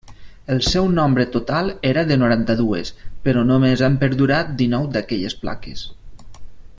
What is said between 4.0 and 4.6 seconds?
perdurat